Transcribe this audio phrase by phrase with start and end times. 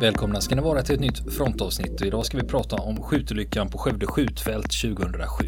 [0.00, 3.68] Välkomna ska ni vara till ett nytt frontavsnitt och idag ska vi prata om skjutolyckan
[3.68, 5.46] på Skövde skjutfält 2007.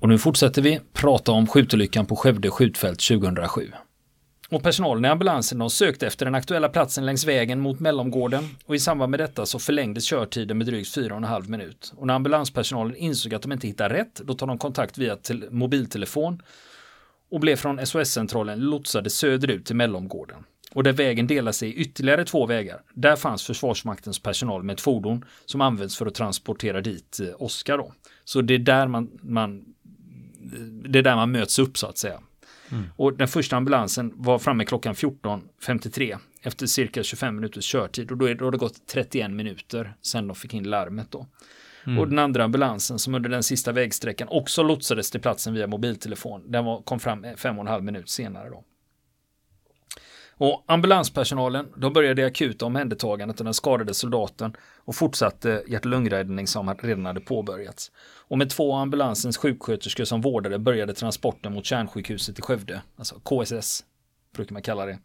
[0.00, 3.72] Och nu fortsätter vi prata om skjutolyckan på Skövde skjutfält 2007.
[4.48, 8.74] Och personalen i ambulansen de sökte efter den aktuella platsen längs vägen mot mellomgården och
[8.74, 11.92] i samband med detta så förlängdes körtiden med drygt 4,5 minut.
[11.96, 15.16] Och när ambulanspersonalen insåg att de inte hittade rätt då tar de kontakt via
[15.50, 16.42] mobiltelefon
[17.30, 20.44] och blev från SOS-centralen lotsade söderut till mellomgården.
[20.72, 22.82] Och där vägen delar sig i ytterligare två vägar.
[22.94, 27.92] Där fanns Försvarsmaktens personal med ett fordon som används för att transportera dit eh, Oskar.
[28.24, 31.98] Så det är där man, man eh, det är där man möts upp så att
[31.98, 32.20] säga.
[32.72, 32.84] Mm.
[32.96, 38.28] Och den första ambulansen var framme klockan 14.53 efter cirka 25 minuters körtid och då,
[38.28, 41.26] är, då har det gått 31 minuter sedan de fick in larmet då.
[41.86, 41.98] Mm.
[41.98, 46.50] Och den andra ambulansen som under den sista vägsträckan också lotsades till platsen via mobiltelefon,
[46.50, 48.64] den var, kom fram fem och en halv minut senare då.
[50.38, 56.74] Och ambulanspersonalen, de började det akuta omhändertagandet av den skadade soldaten och fortsatte hjärt-lungräddning som
[56.74, 57.92] redan hade påbörjats.
[58.28, 63.84] Och med två ambulansens sjuksköterskor som vårdade började transporten mot kärnsjukhuset i Skövde, alltså KSS
[64.34, 64.98] brukar man kalla det.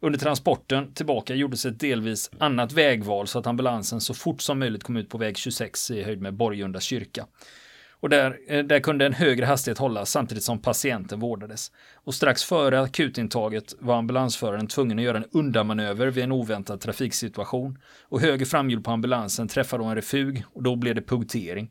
[0.00, 4.84] Under transporten tillbaka gjordes ett delvis annat vägval så att ambulansen så fort som möjligt
[4.84, 7.26] kom ut på väg 26 i höjd med Borgunda kyrka.
[8.04, 11.72] Och där, eh, där kunde en högre hastighet hållas samtidigt som patienten vårdades.
[11.94, 17.78] Och strax före akutintaget var ambulansföraren tvungen att göra en undanmanöver vid en oväntad trafiksituation.
[18.02, 21.70] Och höger framhjul på ambulansen träffade då en refug och då blev det punktering.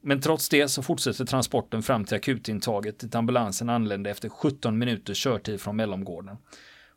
[0.00, 5.18] Men trots det så fortsätter transporten fram till akutintaget dit ambulansen anlände efter 17 minuters
[5.18, 6.36] körtid från mellomgården.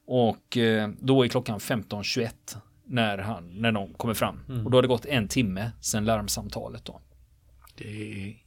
[0.08, 2.30] Och eh, då är klockan 15.21
[2.86, 4.40] när, han, när de kommer fram.
[4.50, 4.66] Mm.
[4.66, 6.86] Och då har det gått en timme sedan larmsamtalet.
[6.86, 7.02] Då.
[7.78, 8.47] Det är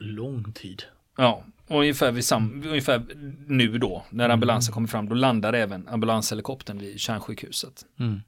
[0.00, 0.82] lång tid.
[1.16, 3.02] Ja, och ungefär, vid sam, ungefär
[3.46, 4.34] nu då, när mm.
[4.34, 7.86] ambulansen kommer fram, då landar även ambulanshelikoptern vid kärnsjukhuset.
[7.98, 8.20] Mm.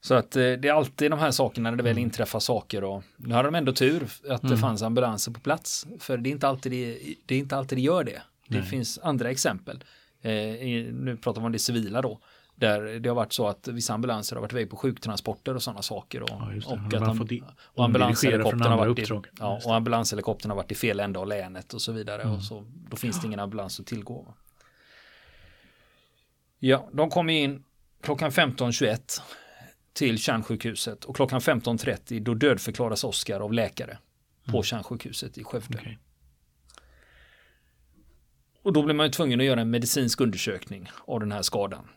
[0.00, 2.02] Så att eh, det är alltid de här sakerna när det väl mm.
[2.02, 4.58] inträffar saker och nu hade de ändå tur att det mm.
[4.58, 5.86] fanns ambulanser på plats.
[5.98, 8.22] För det är inte alltid det, det, är inte alltid det gör det.
[8.48, 8.68] Det Nej.
[8.68, 9.84] finns andra exempel.
[10.22, 10.32] Eh,
[10.92, 12.20] nu pratar vi om det civila då.
[12.56, 15.82] Där det har varit så att vissa ambulanser har varit iväg på sjuktransporter och sådana
[15.82, 16.22] saker.
[16.22, 20.74] Och, ja, och, att och ambulanshelikoptern har varit i, ja, och ambulanshelikoptern har varit i
[20.74, 22.22] fel ände av länet och så vidare.
[22.22, 22.34] Mm.
[22.34, 24.34] Och så, då finns det ingen ambulans att tillgå.
[26.58, 27.64] Ja, de kom in
[28.00, 29.20] klockan 15.21
[29.92, 33.98] till kärnsjukhuset och klockan 15.30 då dödförklaras Oskar av läkare
[34.44, 34.62] på mm.
[34.62, 35.78] kärnsjukhuset i Skövde.
[35.78, 35.96] Okay.
[38.62, 41.88] Och då blir man ju tvungen att göra en medicinsk undersökning av den här skadan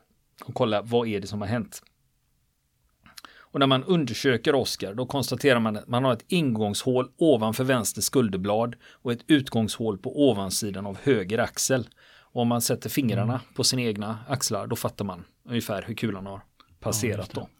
[0.46, 1.82] och kolla vad är det som har hänt.
[3.58, 8.02] Och när man undersöker Oskar då konstaterar man att man har ett ingångshål ovanför vänster
[8.02, 11.88] skulderblad och ett utgångshål på ovansidan av höger axel.
[12.20, 13.46] Och om man sätter fingrarna mm.
[13.56, 16.42] på sina egna axlar då fattar man ungefär hur kulan har
[16.80, 17.57] passerat ja, då.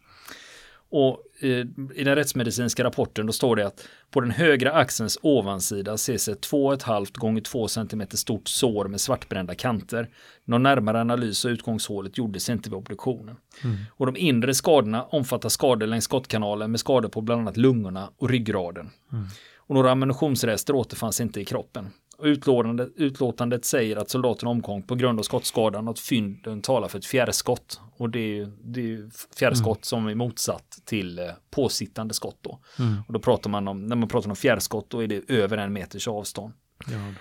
[0.90, 1.48] Och i,
[1.94, 6.50] i den rättsmedicinska rapporten då står det att på den högra axelns ovansida ses ett
[6.50, 10.08] 2,5 gånger 2 cm stort sår med svartbrända kanter.
[10.44, 13.36] Någon närmare analys av utgångshålet gjordes inte vid obduktionen.
[13.64, 13.76] Mm.
[13.90, 18.30] Och de inre skadorna omfattar skador längs skottkanalen med skador på bland annat lungorna och
[18.30, 18.90] ryggraden.
[19.12, 19.26] Mm.
[19.56, 21.90] Och några ammunitionsrester återfanns inte i kroppen.
[22.22, 26.98] Utlåtandet, utlåtandet säger att soldaten omkom på grund av skottskadan och att fynden talar för
[26.98, 27.80] ett fjärrskott.
[27.96, 29.82] Och det är ju, det är ju fjärrskott mm.
[29.82, 32.58] som är motsatt till eh, påsittande skott då.
[32.78, 32.94] Mm.
[33.06, 35.72] Och då pratar man om, när man pratar om fjärrskott då är det över en
[35.72, 36.52] meters avstånd.
[36.86, 37.14] Ja.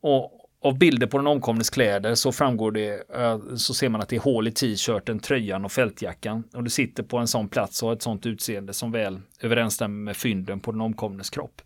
[0.00, 3.02] Och av bilder på den omkomnes kläder så framgår det,
[3.56, 6.44] så ser man att det är hål i t-shirten, tröjan och fältjackan.
[6.54, 10.04] Och det sitter på en sån plats och har ett sånt utseende som väl överensstämmer
[10.04, 11.62] med fynden på den omkomnes kropp.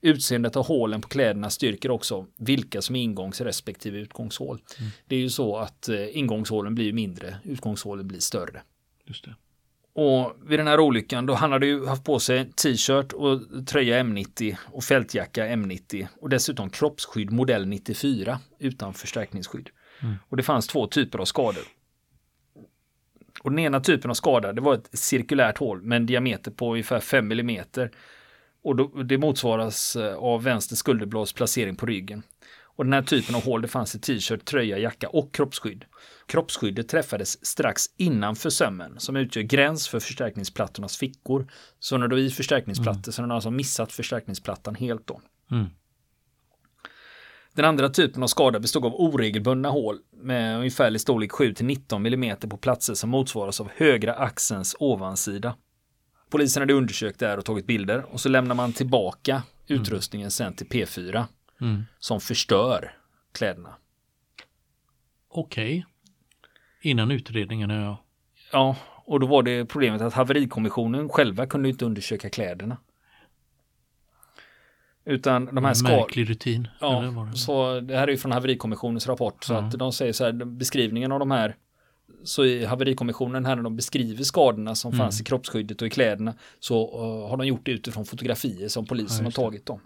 [0.00, 4.58] Utseendet av hålen på kläderna styrker också vilka som är ingångs respektive utgångshål.
[4.78, 4.90] Mm.
[5.06, 8.62] Det är ju så att eh, ingångshålen blir mindre, utgångshålen blir större.
[9.04, 9.34] Just det.
[9.98, 14.02] Och vid den här olyckan då han hade ju haft på sig t-shirt och tröja
[14.02, 19.70] M90 och fältjacka M90 och dessutom kroppsskydd modell 94 utan förstärkningsskydd.
[20.02, 20.14] Mm.
[20.28, 21.62] Och det fanns två typer av skador.
[23.42, 26.72] Och den ena typen av skada det var ett cirkulärt hål med en diameter på
[26.72, 27.64] ungefär 5 mm
[28.66, 32.22] och då, det motsvaras eh, av vänster skulderblads placering på ryggen.
[32.62, 35.84] Och den här typen av hål det fanns i t-shirt, tröja, jacka och kroppsskydd.
[36.26, 41.46] Kroppsskyddet träffades strax innanför sömmen som utgör gräns för förstärkningsplattornas fickor.
[41.78, 43.12] Så när du är i förstärkningsplattor mm.
[43.12, 45.20] så har den alltså missat förstärkningsplattan helt då.
[45.50, 45.66] Mm.
[47.54, 52.36] Den andra typen av skada bestod av oregelbundna hål med ungefärlig storlek 7 19 mm
[52.36, 55.54] på platser som motsvaras av högra axelns ovansida.
[56.30, 60.54] Polisen hade undersökt det här och tagit bilder och så lämnar man tillbaka utrustningen sen
[60.54, 61.24] till P4
[61.60, 61.84] Mm.
[61.98, 62.94] som förstör
[63.32, 63.74] kläderna.
[65.28, 65.86] Okej.
[66.80, 67.96] Innan utredningen är jag.
[68.52, 72.76] Ja, och då var det problemet att haverikommissionen själva kunde inte undersöka kläderna.
[75.04, 75.88] Utan de här ska...
[75.88, 76.68] Märklig rutin.
[76.80, 77.00] Ja,
[77.32, 77.38] det?
[77.38, 79.44] så det här är ju från haverikommissionens rapport.
[79.44, 79.58] Så Ja.
[79.58, 81.56] att de säger så här, beskrivningen av de här
[82.24, 84.98] så i haverikommissionen här när de beskriver skadorna som Mm.
[84.98, 88.86] fanns i kroppsskyddet och i kläderna så uh, har de gjort det utifrån fotografier som
[88.86, 89.80] polisen Ja, har tagit dem.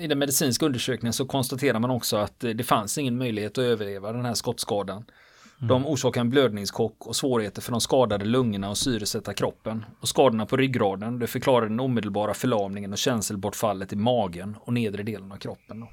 [0.00, 3.64] I den medicinska undersökningen så konstaterar man också att eh, det fanns ingen möjlighet att
[3.64, 5.04] överleva den här skottskadan.
[5.58, 5.68] Mm.
[5.68, 9.84] De orsakar en blödningschock och svårigheter för de skadade lungorna och syresätta kroppen.
[10.00, 15.02] Och skadorna på ryggraden det förklarar den omedelbara förlamningen och känselbortfallet i magen och nedre
[15.02, 15.80] delen av kroppen.
[15.80, 15.88] Då.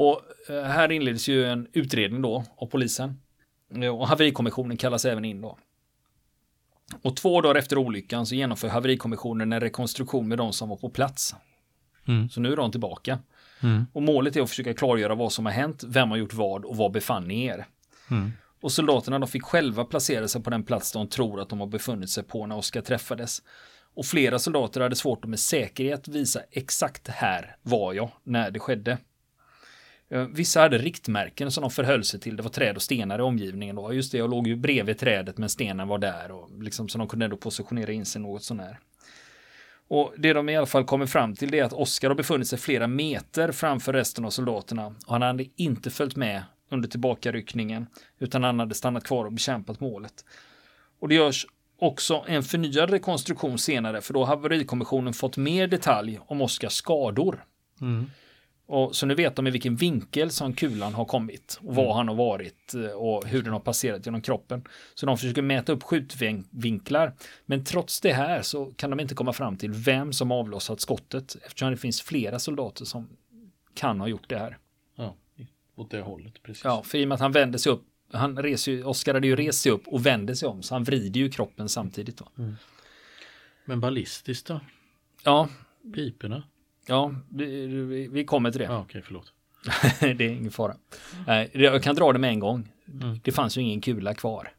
[0.00, 3.20] Och eh, här inleds ju en utredning då av polisen.
[3.82, 5.58] Eh, Och haverikommissionen kallas även in då.
[7.02, 10.90] Och två dagar efter olyckan så genomför haverikommissionen en rekonstruktion med de som var på
[10.90, 11.34] plats.
[12.08, 12.28] Mm.
[12.28, 13.18] Så nu är de tillbaka.
[13.62, 13.86] Mm.
[13.92, 16.76] Och målet är att försöka klargöra vad som har hänt, vem har gjort vad och
[16.76, 17.66] var befann ni er.
[18.10, 18.32] Mm.
[18.60, 21.66] Och soldaterna de fick själva placera sig på den plats de tror att de har
[21.66, 23.42] befunnit sig på när Oskar träffades.
[23.94, 28.60] Och flera soldater hade svårt att med säkerhet visa exakt här var jag när det
[28.60, 28.98] skedde.
[30.30, 32.36] Vissa hade riktmärken som de förhöll sig till.
[32.36, 33.76] Det var träd och stenar i omgivningen.
[33.76, 33.92] Då.
[33.92, 36.30] Just det, jag låg ju bredvid trädet men stenen var där.
[36.30, 38.78] Och liksom, så de kunde ändå positionera in sig något sånär.
[39.88, 42.48] Och det de i alla fall kommer fram till det är att Oskar har befunnit
[42.48, 44.86] sig flera meter framför resten av soldaterna.
[44.86, 47.86] Och han hade inte följt med under tillbakaryckningen.
[48.18, 50.24] Utan han hade stannat kvar och bekämpat målet.
[51.00, 51.46] Och det görs
[51.78, 54.00] också en förnyad rekonstruktion senare.
[54.00, 57.44] För då har haverikommissionen fått mer detalj om Oskars skador.
[57.80, 58.10] Mm.
[58.70, 62.08] Och så nu vet de i vilken vinkel som kulan har kommit och var han
[62.08, 64.64] har varit eh, och hur den har passerat genom kroppen.
[64.94, 67.14] Så de försöker mäta upp skjutvinklar.
[67.46, 71.36] Men trots det här så kan de inte komma fram till vem som avlossat skottet
[71.46, 73.08] eftersom det finns flera soldater som
[73.74, 74.58] kan ha gjort det här.
[74.96, 75.16] Ja,
[75.76, 76.64] åt det hållet precis.
[76.64, 79.26] Ja, för i och med att han vänder sig upp, han reser ju, Oskar hade
[79.26, 82.16] ju rest sig upp och vände sig om så han vrider ju kroppen samtidigt.
[82.16, 82.28] Då.
[83.64, 84.60] Men ballistiskt då?
[85.24, 85.48] Ja,
[85.94, 86.42] Piporna?
[86.90, 88.64] Ja, vi, vi- kommer till det.
[88.64, 89.32] Ja, okej, förlåt.
[90.00, 90.76] det är ingen fara.
[91.52, 92.72] Jag kan dra det med en gång.
[93.02, 93.18] Mm.
[93.24, 94.52] Det fanns ju ingen kula kvar.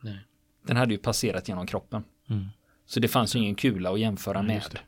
[0.00, 0.18] Nej.
[0.66, 2.04] Den hade ju passerat genom kroppen.
[2.30, 2.46] Mm.
[2.86, 4.78] Så det fanns ju ingen kula att jämföra Nej, med.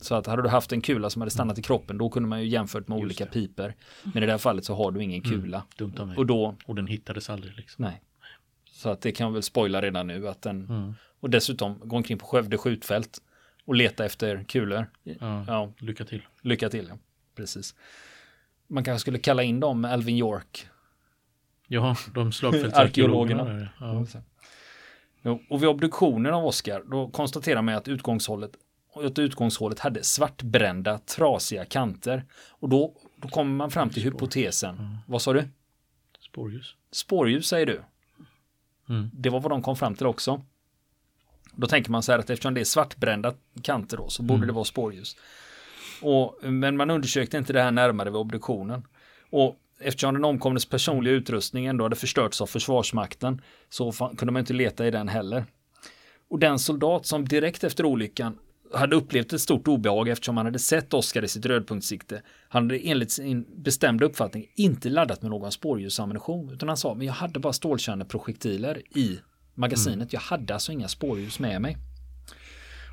[0.00, 2.40] Så att hade du haft en kula som hade stannat i kroppen då kunde man
[2.42, 3.30] ju jämfört med Just olika det.
[3.30, 3.74] piper.
[4.14, 5.62] Men i det här fallet så har du ingen kula.
[5.78, 6.16] Dumt av mig.
[6.16, 7.84] Och då, Och den hittades aldrig liksom.
[7.84, 8.02] nej.
[8.70, 10.94] Så att det kan väl spoila redan nu att den, Mm.
[11.20, 13.18] och dessutom gå omkring på Skövde skjutfält
[13.66, 14.86] och leta efter kulor.
[15.02, 16.22] Ja, Ja, lycka till.
[16.42, 16.86] lycka till.
[16.88, 16.98] Ja.
[17.34, 17.74] Precis.
[18.66, 20.68] Man kanske skulle kalla in dem Alvin York.
[21.66, 23.68] Ja, de slagfältsarkeologerna.
[23.80, 24.06] Ja.
[25.22, 28.50] Jo, Och vid obduktionen av Oscar då konstaterar man att utgångshållet,
[28.94, 32.24] att utgångshålet hade svartbrända, trasiga kanter.
[32.48, 34.98] Och då, då kommer man fram till hypotesen.
[35.06, 35.48] Vad sa du?
[36.20, 36.74] Spårljus.
[36.92, 37.82] Spårljus säger du.
[38.88, 39.10] Mm.
[39.12, 40.44] Det var vad de kom fram till också.
[41.56, 44.46] Då tänker man så här att eftersom det är svartbrända kanter då så borde Mm.
[44.46, 45.16] det vara spårljus.
[46.02, 48.86] Och, men man undersökte inte det här närmare vid obduktionen.
[49.30, 54.52] Och eftersom den omkomnes personliga utrustning ändå hade förstörts av Försvarsmakten så kunde man inte
[54.52, 55.44] leta i den heller.
[56.28, 58.38] Och den soldat som direkt efter olyckan
[58.74, 62.22] hade upplevt ett stort obehag eftersom han hade sett Oskar i sitt rödpunktssikte.
[62.48, 67.06] Han hade enligt sin bestämda uppfattning inte laddat med någon spårljusammunition utan han sa men
[67.06, 69.18] jag hade bara stålkärneprojektiler i
[69.56, 70.12] magasinet.
[70.12, 71.76] Jag hade alltså inga spårljus med mig.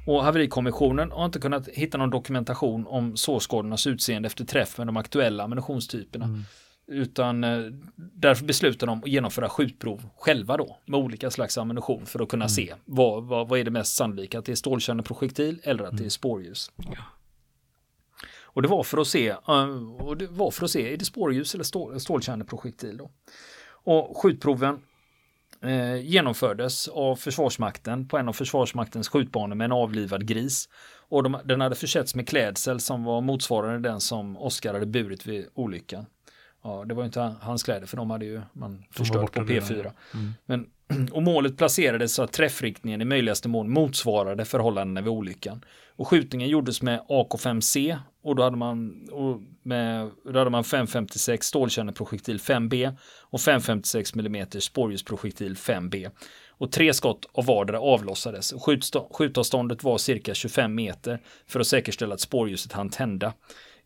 [0.06, 4.98] Och haverikommissionen har inte kunnat hitta någon dokumentation om sårskadornas utseende efter träff med de
[4.98, 6.44] aktuella ammunitionstyperna.
[6.88, 7.60] Utan eh,
[7.96, 12.50] därför beslutar de att genomföra skjutprov själva då med olika slags ammunition för att kunna
[12.50, 16.06] se vad, vad, vad är det mest sannolika, att det är stålkärneprojektil eller att det
[16.06, 16.72] är spårljus.
[18.42, 21.06] Och det var för att se, eh, och det var för att se, är det
[21.06, 23.12] spårljus eller stål, stålkärneprojektil då?
[23.66, 24.80] Och skjutproven
[25.64, 30.70] eh, genomfördes av Försvarsmakten på en av Försvarsmaktens skjutbanor med en avlivad gris.
[31.10, 35.26] Och de, den hade försetts med klädsel som var motsvarande den som Oskar hade burit
[35.26, 36.06] vid olyckan.
[36.64, 39.70] Ja, det var ju inte hans kläder för de hade ju man förstört på redan,
[39.70, 39.82] P4.
[39.84, 39.92] ja.
[40.14, 40.34] Mm.
[40.46, 40.66] Men,
[41.12, 45.66] och målet placerades så att träffriktningen i möjligaste mån motsvarade förhållandena vid olyckan.
[45.96, 51.48] Och skjutningen gjordes med AK5C och då hade man, och med, då hade man 556
[51.48, 56.12] stålkärneprojektil 5B och 556 mm spårljusprojektil 5B.
[56.50, 58.54] Och tre skott av vardera avlossades.
[59.12, 63.34] Skjutavståndet var cirka 25 meter för att säkerställa att spårljuset hann tända.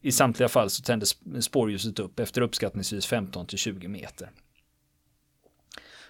[0.01, 4.29] I samtliga fall så tändes spårljuset upp efter uppskattningsvis 15 till 20 meter.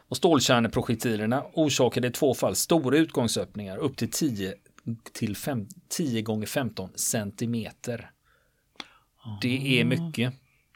[0.09, 4.53] Och stålkärneprojektilerna orsakade i två fall stora utgångsöppningar upp till 10
[5.13, 5.35] till
[5.89, 8.11] 10 gånger 15 centimeter.
[9.41, 10.33] Det är mycket.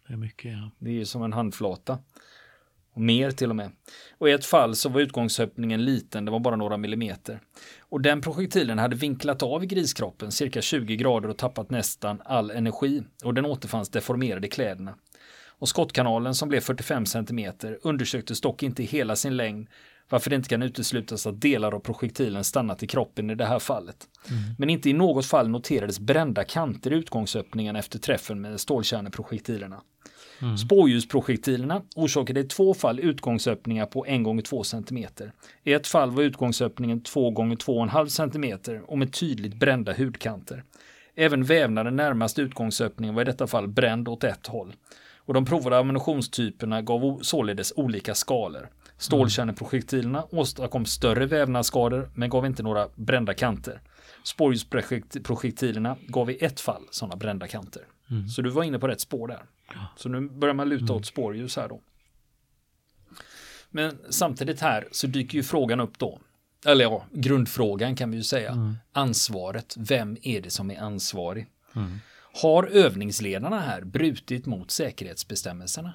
[0.08, 0.72] Det är mycket, ja.
[0.80, 2.00] Det är som en handflata.
[2.94, 3.72] Och mer till och med.
[4.18, 7.40] Och i ett fall så var utgångsöppningen liten, det var bara några millimeter.
[7.80, 13.04] Och den projektilen hade vinklat av griskroppen cirka 20 grader och tappat nästan all energi.
[13.24, 14.96] Och den återfanns deformerad i kläderna.
[15.62, 19.68] Och skottkanalen som blev 45 cm undersöktes dock inte i hela sin längd
[20.10, 23.60] varför det inte kan uteslutas att delar av projektilen stannat i kroppen i det här
[23.60, 24.08] fallet.
[24.30, 24.42] Mm.
[24.58, 29.82] Men inte i något fall noterades brända kanter i utgångsöppningen efter träffen med stålkärneprojektilerna.
[30.42, 30.58] Mm.
[30.58, 35.06] Spårljusprojektilerna orsakade i två fall utgångsöppningar på 1 gånger 2 cm.
[35.64, 40.64] I ett fall var utgångsöppningen 2 gånger 2,5 cm och med tydligt brända hudkanter.
[41.16, 44.74] Även vävnaden närmast utgångsöppningen var i detta fall bränd åt ett håll.
[45.26, 48.70] Och de provade ammunitionstyperna gav således olika skalor.
[48.98, 53.82] Stålkärneprojektilerna åstadkom större vävnadsskador men gav inte några brända kanter.
[54.24, 57.84] Spårljusprojektilerna gav i ett fall sådana brända kanter.
[58.10, 58.28] Mm.
[58.28, 59.44] Så du var inne på rätt spår där.
[59.96, 60.96] Så nu börjar man luta mm.
[60.96, 61.82] åt spårljus här då.
[63.70, 66.20] Men samtidigt här så dyker ju frågan upp då.
[66.66, 68.52] Eller ja, grundfrågan kan vi ju säga.
[68.52, 68.76] Mm.
[68.94, 69.76] Ansvaret.
[69.78, 71.48] Vem är det som är ansvarig?
[71.76, 72.00] Mm.
[72.34, 75.94] Har övningsledarna här brutit mot säkerhetsbestämmelserna?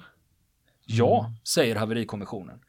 [0.85, 1.37] Ja, mm.
[1.43, 2.59] säger haverikommissionen.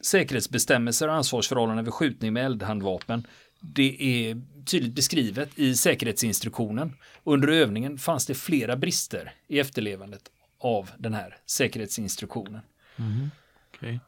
[0.00, 3.26] Säkerhetsbestämmelser och ansvarsförhållanden vid skjutning med eldhandvapen
[3.60, 6.96] det är tydligt beskrivet i säkerhetsinstruktionen.
[7.24, 10.22] Under övningen fanns det flera brister i efterlevandet
[10.58, 12.60] av den här säkerhetsinstruktionen.
[12.96, 13.30] Mm.
[13.74, 13.98] Okay.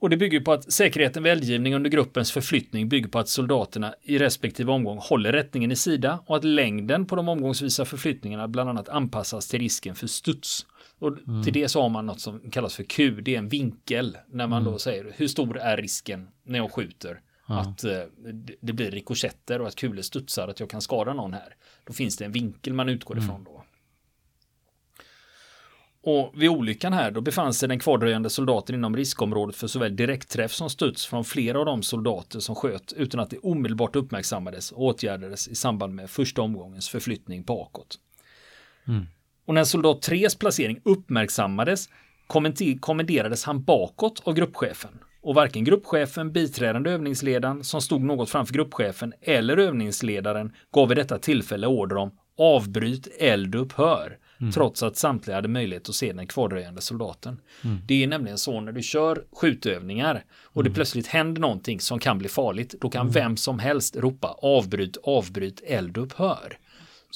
[0.00, 3.94] Och det bygger på att säkerheten vid eldgivning under gruppens förflyttning bygger på att soldaterna
[4.02, 8.70] i respektive omgång håller rättningen i sida och att längden på de omgångsvisa förflyttningarna bland
[8.70, 10.66] annat anpassas till risken för studs.
[10.98, 11.42] Och mm.
[11.42, 14.46] till det så har man något som kallas för Q, det är en vinkel när
[14.46, 14.72] man mm.
[14.72, 17.60] då säger hur stor är risken när jag skjuter ja.
[17.60, 18.00] att eh,
[18.60, 21.54] det blir rikoschetter och att kulor studsar, att jag kan skada någon här.
[21.84, 23.24] Då finns det en vinkel man utgår mm.
[23.24, 23.57] ifrån då.
[26.02, 30.52] Och vid olyckan här då befann sig den kvardröjande soldaten inom riskområdet för såväl direktträff
[30.52, 34.82] som studs från flera av de soldater som sköt utan att det omedelbart uppmärksammades och
[34.82, 37.98] åtgärdades i samband med första omgångens förflyttning bakåt.
[38.88, 39.06] Mm.
[39.44, 41.88] Och när soldat 3s placering uppmärksammades
[42.80, 44.98] kommenderades han bakåt av gruppchefen.
[45.20, 51.18] Och varken gruppchefen, biträdande övningsledaren som stod något framför gruppchefen eller övningsledaren gav vid detta
[51.18, 54.18] tillfälle order om avbryt eldupphör.
[54.40, 54.52] Mm.
[54.52, 57.40] Trots att samtliga hade möjlighet att se den kvardröjande soldaten.
[57.64, 57.78] Mm.
[57.86, 60.74] Det är nämligen så när du kör skjutövningar och det mm.
[60.74, 62.74] plötsligt händer någonting som kan bli farligt.
[62.80, 63.12] Då kan mm.
[63.12, 66.58] vem som helst ropa avbryt, avbryt, eldupphör.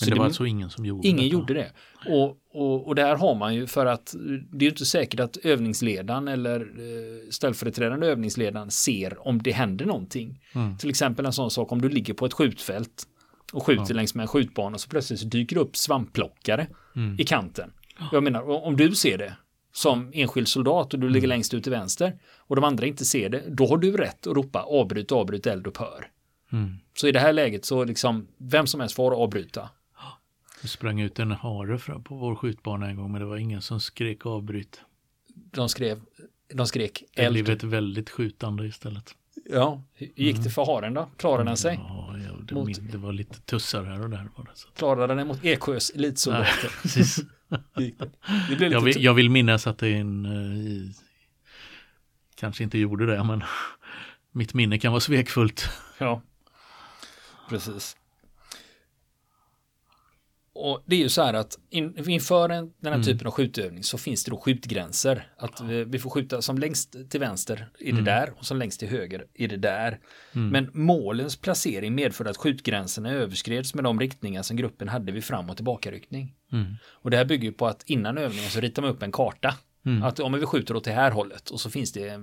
[0.00, 1.22] Men det, det var alltså ingen som gjorde ingen det?
[1.26, 1.72] Ingen gjorde det.
[2.06, 4.14] Och, och, och där har man ju för att
[4.52, 10.40] det är inte säkert att övningsledaren eller eh, ställföreträdande övningsledaren ser om det händer någonting.
[10.54, 10.76] Mm.
[10.76, 13.06] Till exempel en sån sak om du ligger på ett skjutfält
[13.52, 13.94] och skjuter ja.
[13.94, 17.16] längs med en skjutbana så plötsligt så dyker det upp svampplockare mm.
[17.18, 17.72] i kanten.
[18.12, 19.36] Jag menar, om du ser det
[19.72, 21.28] som enskild soldat och du ligger mm.
[21.28, 24.36] längst ut till vänster och de andra inte ser det, då har du rätt att
[24.36, 26.06] ropa avbryt, avbryt, eldupphör.
[26.52, 26.76] Mm.
[26.94, 29.68] Så i det här läget så liksom vem som helst får avbryta.
[30.62, 33.80] Det sprang ut en hare på vår skjutbana en gång men det var ingen som
[33.80, 34.80] skrek avbryt.
[35.34, 36.00] De skrev,
[36.54, 37.36] de skrek eld.
[37.36, 39.14] Det blev ett väldigt skjutande istället.
[39.44, 41.10] Ja, gick det för haren då?
[41.16, 41.80] Klarade den sig?
[41.88, 42.92] Ja, det, mot...
[42.92, 44.28] det, var lite tussar här och där.
[44.36, 44.68] Var det, så.
[44.68, 46.72] Klarade den mot Eksjös elitsoldater?
[46.82, 47.20] precis.
[48.48, 50.90] det blev jag, vill, jag vill minnas att det är en, uh,
[52.34, 53.42] kanske inte gjorde det, men
[54.32, 55.68] mitt minne kan vara svekfullt.
[55.98, 56.22] Ja,
[57.48, 57.96] precis.
[60.54, 63.02] Och det är ju så här att in, inför en, den här mm.
[63.02, 65.26] typen av skjutövning så finns det då skjutgränser.
[65.36, 68.04] Att vi, vi får skjuta som längst till vänster är det mm.
[68.04, 69.98] där och som längst till höger är det där.
[70.34, 70.48] Mm.
[70.48, 75.50] Men målens placering medförde att skjutgränserna överskreds med de riktningar som gruppen hade vid fram
[75.50, 76.34] och tillbakaryckning.
[76.52, 76.74] Mm.
[76.84, 80.02] Och det här bygger på att innan övningen så ritar man upp en karta Mm.
[80.02, 82.20] Att om vi skjuter åt det här hållet och så finns det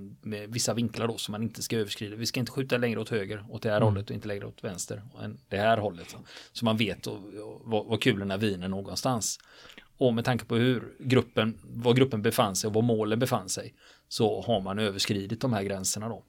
[0.48, 2.16] vissa vinklar då som man inte ska överskrida.
[2.16, 3.88] Vi ska inte skjuta längre åt höger åt det här mm.
[3.88, 6.16] hållet och inte längre åt vänster än det här hållet.
[6.52, 7.08] Så man vet
[7.64, 9.40] var kulorna viner någonstans.
[9.98, 13.74] Och med tanke på hur gruppen, var gruppen befann sig och var målen befann sig
[14.08, 16.24] så har man överskridit de här gränserna då.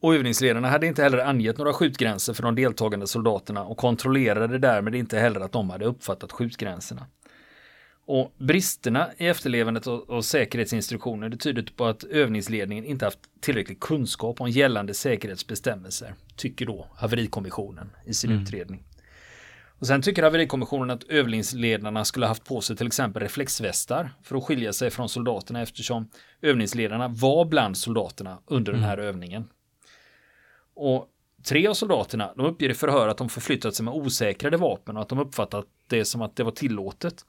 [0.00, 4.94] Och övningsledarna hade inte heller angett några skjutgränser för de deltagande soldaterna och kontrollerade därmed
[4.94, 7.06] inte heller att de hade uppfattat skjutgränserna.
[8.06, 14.40] Och bristerna i efterlevandet av, säkerhetsinstruktioner det tyder på att övningsledningen inte haft tillräcklig kunskap
[14.40, 18.42] om gällande säkerhetsbestämmelser, tycker då haverikommissionen i sin mm.
[18.42, 18.84] utredning.
[19.78, 24.44] Och sen tycker haverikommissionen att övningsledarna skulle haft på sig till exempel reflexvästar för att
[24.44, 26.08] skilja sig från soldaterna eftersom
[26.42, 28.80] övningsledarna var bland soldaterna under mm.
[28.80, 29.44] den här övningen.
[30.74, 31.08] Och
[31.44, 35.02] Tre av soldaterna de uppger i förhör att de förflyttat sig med osäkrade vapen och
[35.02, 37.24] att de uppfattat det som att det var tillåtet.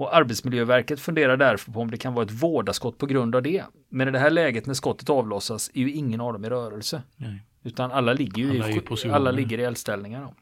[0.00, 3.64] Och Arbetsmiljöverket funderar därför på om det kan vara ett vårdaskott på grund av det.
[3.88, 7.02] Men i det här läget när skottet avlossas är ju ingen av dem i rörelse.
[7.16, 7.42] Nej.
[7.62, 10.20] Utan alla ligger ju alla i, alla ligger i eldställningar.
[10.20, 10.34] Då.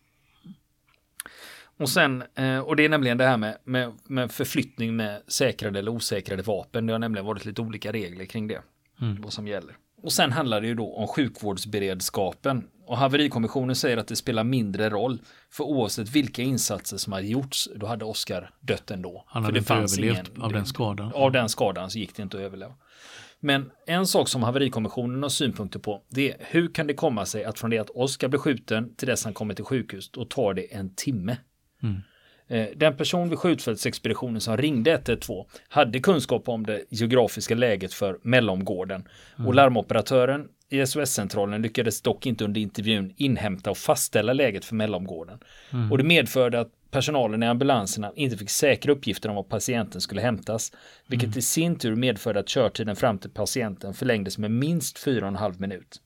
[1.76, 5.78] Och sen, eh, och det är nämligen det här med, med, med förflyttning med säkrade
[5.78, 6.86] eller osäkrade vapen.
[6.86, 8.62] Det har nämligen varit lite olika regler kring det.
[9.00, 9.20] Mm.
[9.22, 9.76] Vad som gäller.
[10.02, 12.68] Och sen handlar det ju då om sjukvårdsberedskapen.
[12.88, 15.18] Och haverikommissionen säger att det spelar mindre roll.
[15.50, 19.24] För oavsett vilka insatser som hade gjorts, då hade Oskar dött ändå.
[19.26, 21.12] Han hade inte överlevt ingen, av den skadan.
[21.14, 22.74] Av den skadan så gick det inte att överleva.
[23.40, 27.44] Men en sak som haverikommissionen har synpunkter på, det är hur kan det komma sig
[27.44, 30.54] att från det att Oskar blir skjuten till dess han kommer till sjukhus, då tar
[30.54, 31.36] det en timme.
[31.82, 32.00] Mm.
[32.48, 38.18] Eh, den person vid skjutfältsexpeditionen som ringde 112 hade kunskap om det geografiska läget för
[38.22, 39.46] mellomgården mm.
[39.46, 45.38] och larmoperatören i SOS-centralen lyckades dock inte under intervjun inhämta och fastställa läget för mellomgården.
[45.72, 45.92] Mm.
[45.92, 50.20] Och det medförde att personalen i ambulanserna inte fick säkra uppgifter om var patienten skulle
[50.20, 50.72] hämtas,
[51.06, 51.38] vilket mm.
[51.38, 56.02] i sin tur medförde att körtiden fram till patienten förlängdes med minst 4,5 minut.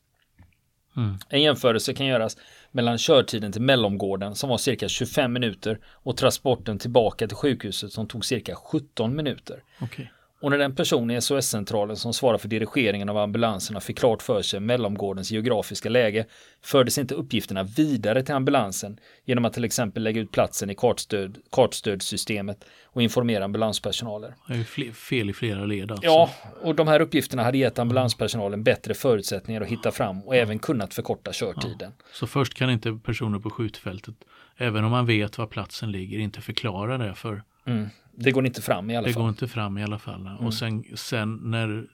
[0.97, 1.19] Mm.
[1.29, 2.37] En jämförelse kan göras
[2.71, 8.09] mellan körtiden till mellomgården som var cirka 25 minuter och transporten tillbaka till sjukhuset som
[8.09, 9.63] tog cirka 17 minuter.
[9.81, 10.07] Okay.
[10.43, 14.43] Och när den person i SOS-centralen som svarar för dirigeringen av ambulanserna fick klart för
[14.43, 16.27] sig mellomgårdens geografiska läge
[16.63, 21.39] fördes inte uppgifterna vidare till ambulansen genom att till exempel lägga ut platsen i kartstöd,
[21.51, 24.35] kartstödsystemet och informera ambulanspersonaler.
[24.49, 26.07] Det är fel i flera led alltså.
[26.07, 26.31] Ja,
[26.63, 30.95] och de här uppgifterna hade gett ambulanspersonalen bättre förutsättningar att hitta fram och även kunnat
[30.95, 31.93] förkorta körtiden.
[31.99, 32.05] Ja.
[32.13, 34.15] Så först kan inte personer på skjutfältet,
[34.57, 37.89] även om man vet var platsen ligger, inte förklara det för mm.
[38.15, 39.21] Det går inte fram i alla det fall.
[39.21, 40.21] Det går inte fram i alla fall.
[40.21, 40.37] Mm.
[40.37, 41.87] Och sen, sen när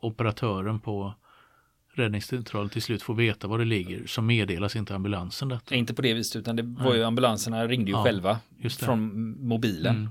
[0.00, 1.14] operatören på
[1.94, 5.74] räddningscentralen till slut får veta var det ligger så meddelas inte ambulansen detta.
[5.74, 8.38] Inte på det viset utan det var ju ambulanserna ringde ju ja, själva
[8.78, 9.96] från mobilen.
[9.96, 10.10] Mm,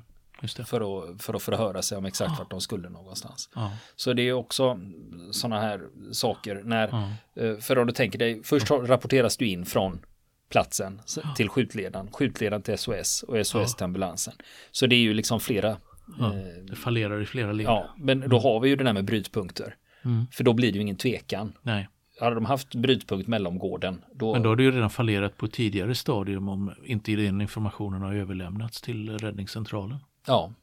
[0.66, 2.38] för, att, för att förhöra sig om exakt ja.
[2.40, 3.50] vart de skulle någonstans.
[3.56, 3.72] Ja.
[3.96, 4.80] Så det är också
[5.32, 10.00] sådana här saker när, eh, för om du tänker dig, först rapporteras du in från
[10.52, 11.02] platsen
[11.36, 13.66] till skjutledaren, skjutledaren till SOS och SOS ja.
[13.66, 14.34] till ambulansen.
[14.72, 15.78] Så det är ju liksom flera.
[16.20, 17.68] Ja, eh, det fallerar i flera led.
[17.68, 18.44] Ja, men då mm.
[18.44, 19.76] har vi ju det där med brytpunkter.
[20.06, 20.28] Mm.
[20.32, 21.54] För då blir det ju ingen tvekan.
[21.62, 21.88] Nej.
[22.20, 24.04] Hade de haft brytpunkt mellomgården.
[24.14, 24.34] Då...
[24.34, 28.02] Men då har det ju redan fallerat på ett tidigare stadium om inte den informationen
[28.02, 29.98] har överlämnats till räddningscentralen.
[30.28, 30.54] Ja,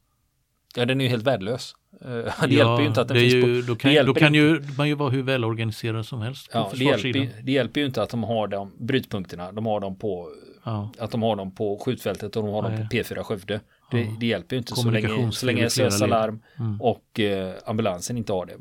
[0.77, 1.75] Ja, den är ju helt värdelös.
[2.01, 3.67] Eh, det ja, hjälper ju inte att den finns ju, på...
[3.67, 7.43] Då kan, då kan ju man ju vara hur välorganiserad som helst ja, det hjälper,
[7.43, 9.53] det hjälper ju inte att de har de brytpunkterna.
[9.53, 10.29] De har dem på,
[10.65, 10.91] ja.
[10.99, 12.79] att de har dem på skjutfältet och de har Nej.
[12.79, 13.61] dem på P4 Skövde.
[13.91, 16.81] Det, det hjälper ju inte så länge, så länge SOS Alarm mm.
[16.81, 18.57] och eh, ambulansen inte har det.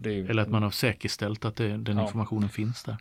[0.00, 2.96] det ju, Eller att man har säkerställt att det, den informationen finns där.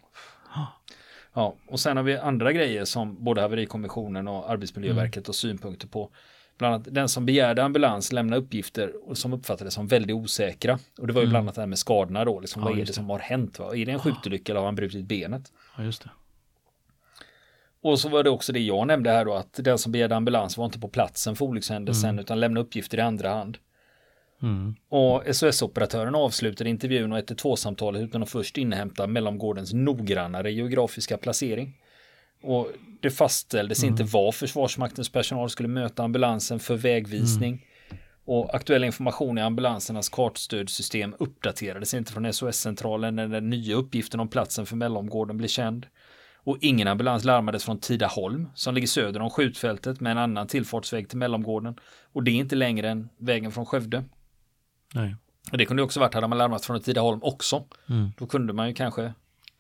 [1.34, 5.24] Ja, och sen har vi andra grejer som både haverikommissionen och Arbetsmiljöverket mm.
[5.28, 6.10] har synpunkter på.
[6.60, 10.80] Bland annat den som begärde ambulans lämnade uppgifter som uppfattades som väldigt osäkra.
[10.98, 11.30] Och det var ju mm.
[11.30, 12.40] bland annat det här med skadorna då.
[12.40, 13.60] Liksom, ja, vad är det, som har hänt?
[13.60, 13.76] Va?
[13.76, 15.52] Är det en skjutolycka eller har han brutit benet?
[15.78, 16.10] Ja, just det.
[17.82, 20.58] Och så var det också det jag nämnde här då att den som begärde ambulans
[20.58, 22.20] var inte på platsen för olyckshändelsen mm.
[22.20, 23.58] utan lämnade uppgifter i andra hand.
[24.42, 24.76] Mm.
[24.90, 31.79] Och SOS-operatören avslutade intervjun och 112-samtalet utan att först inhämta mellangårdens noggrannare geografiska placering.
[32.42, 32.72] Och
[33.02, 33.94] det fastställdes mm.
[33.94, 37.54] inte var Försvarsmaktens personal skulle möta ambulansen för vägvisning.
[37.54, 37.66] Mm.
[38.26, 44.28] Och aktuell information i ambulansernas kartstödsystem uppdaterades inte från SOS-centralen när den nya uppgiften om
[44.28, 45.88] platsen för mellomgården blev känd.
[46.36, 51.10] Och ingen ambulans larmades från Tidaholm som ligger söder om skjutfältet med en annan tillfartsväg
[51.10, 51.76] till mellomgården.
[52.14, 54.04] Och det är inte längre än vägen från Skövde.
[54.94, 55.16] Nej.
[55.52, 57.64] Och det kunde också varit, hade man larmat från Tidaholm också.
[57.90, 58.10] Mm.
[58.18, 59.14] Då kunde man ju kanske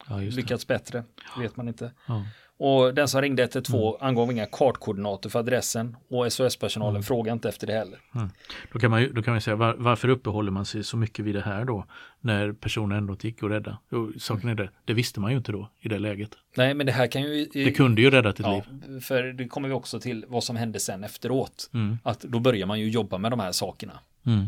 [0.09, 1.03] ja, lyckats bättre.
[1.35, 1.91] Det vet man inte.
[2.07, 2.25] Ja.
[2.61, 4.07] Och den som ringde 112 mm.
[4.07, 7.03] angav inga kartkoordinater för adressen och SOS-personalen mm.
[7.03, 7.99] frågade inte efter det heller.
[8.15, 8.29] Mm.
[8.73, 11.25] Då, kan man ju, då kan man säga var, varför uppehåller man sig så mycket
[11.25, 11.85] vid det här då
[12.19, 13.77] när personen ändå gick att rädda?
[13.91, 16.31] Jo, saken är det, det visste man ju inte då i det läget.
[16.57, 17.45] Nej, men det här kan ju...
[17.53, 18.99] Det kunde ju rädda ett ja, liv.
[18.99, 21.69] För det kommer vi också till vad som hände sen efteråt.
[21.73, 21.97] Mm.
[22.03, 23.99] Att då börjar man ju jobba med de här sakerna.
[24.25, 24.47] Mm.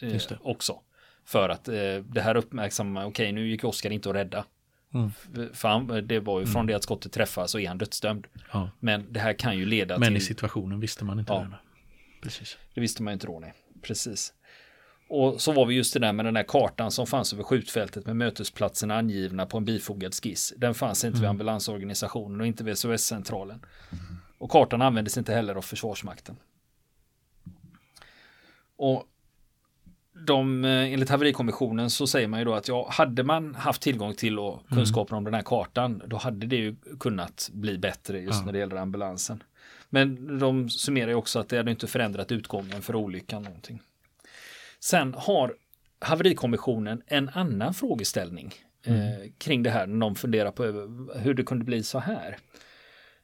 [0.00, 0.80] Eh, också.
[1.24, 1.74] För att eh,
[2.04, 4.44] det här uppmärksammar, okej okay, nu gick Oskar inte att rädda.
[4.94, 5.10] Mm.
[5.54, 6.66] För det var ju från mm.
[6.66, 8.26] det att skottet träffar så är han dödsdömd.
[8.52, 8.70] Ja.
[8.80, 10.12] Men det här kan ju leda Men till...
[10.12, 11.38] Men i situationen visste man inte ja.
[11.38, 11.58] det.
[12.22, 12.58] Precis.
[12.74, 13.54] Det visste man inte då, nej.
[13.82, 14.34] Precis.
[15.08, 18.06] Och så var vi just det där med den här kartan som fanns över skjutfältet
[18.06, 20.54] med mötesplatserna angivna på en bifogad skiss.
[20.56, 21.20] Den fanns inte mm.
[21.20, 23.66] vid ambulansorganisationen och inte vid SOS-centralen.
[24.38, 26.36] Och kartan användes inte heller av Försvarsmakten.
[28.76, 29.04] Och
[30.26, 34.14] de, eh, enligt haverikommissionen så säger man ju då att ja, hade man haft tillgång
[34.14, 34.76] till och mm.
[34.76, 35.18] kunskaper mm.
[35.18, 38.44] om den här kartan, då hade det ju kunnat bli bättre just ja.
[38.44, 39.42] när det gäller ambulansen.
[39.90, 43.82] Men de summerar ju också att det hade inte förändrat utgången för olyckan någonting.
[44.80, 45.54] Sen har
[46.00, 48.54] haverikommissionen en annan frågeställning
[48.86, 49.00] mm.
[49.00, 50.64] eh, kring det här när de funderar på
[51.14, 52.38] hur det kunde bli så här.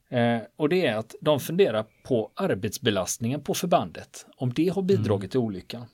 [0.09, 5.23] Eh, och det är att de funderar på arbetsbelastningen på förbandet, om det har bidragit
[5.23, 5.31] mm.
[5.31, 5.87] till olyckan.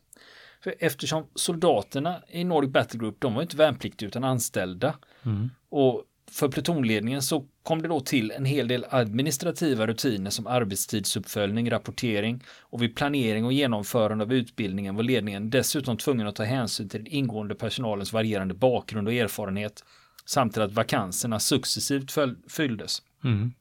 [0.64, 4.94] För eftersom soldaterna i Nordic Battle Group, de var inte värnpliktiga utan anställda.
[5.22, 5.50] Mm.
[5.68, 11.70] Och för plutonledningen så kom det då till en hel del administrativa rutiner som arbetstidsuppföljning,
[11.70, 16.88] rapportering och vid planering och genomförande av utbildningen var ledningen dessutom tvungen att ta hänsyn
[16.88, 19.85] till den ingående personalens varierande bakgrund och erfarenhet
[20.24, 22.12] samt till att vakanserna successivt
[22.48, 23.03] fylldes.
[23.24, 23.53] Mm.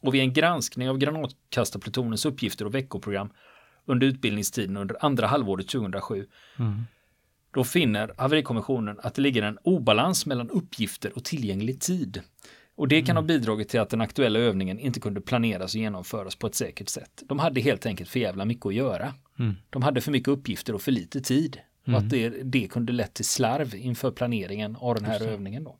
[0.00, 3.30] Och vid en granskning av granatkastarplutonens uppgifter och veckoprogram
[3.84, 6.26] under utbildningstiden under andra halvåret 2007
[6.58, 6.84] mm.
[7.54, 12.22] Då finner haverikommissionen att det ligger en obalans mellan uppgifter och tillgänglig tid.
[12.74, 13.24] Och det kan mm.
[13.24, 16.88] ha bidragit till att den aktuella övningen inte kunde planeras och genomföras på ett säkert
[16.88, 17.22] sätt.
[17.28, 19.14] De hade helt enkelt för jävla mycket att göra.
[19.38, 19.56] Mm.
[19.70, 21.58] De hade för mycket uppgifter och för lite tid.
[21.86, 21.96] Mm.
[21.96, 25.64] Och att det, det kunde lett till slarv inför planeringen av den här övningen.
[25.64, 25.78] Då.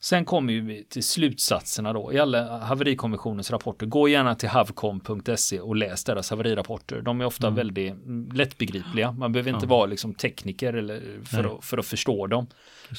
[0.00, 3.86] Sen kommer vi till slutsatserna då i alla haverikommissionens rapporter.
[3.86, 7.02] Gå gärna till havcom.se och läs deras haverirapporter.
[7.02, 7.56] De är ofta mm.
[7.56, 7.94] väldigt
[8.36, 9.12] lättbegripliga.
[9.12, 9.70] Man behöver inte ja.
[9.70, 12.46] vara liksom tekniker eller för, att, för att förstå dem.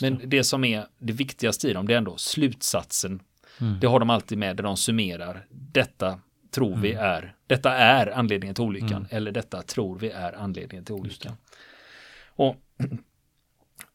[0.01, 3.19] Men det som är det viktigaste i dem, det är ändå slutsatsen.
[3.61, 3.79] Mm.
[3.79, 5.45] Det har de alltid med där de summerar.
[5.49, 6.19] Detta
[6.51, 7.03] tror vi mm.
[7.03, 9.07] är, detta är anledningen till olyckan mm.
[9.09, 11.33] eller detta tror vi är anledningen till olyckan.
[12.25, 12.55] Och